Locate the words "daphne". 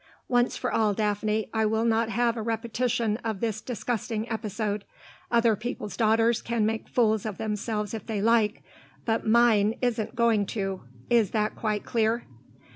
0.95-1.47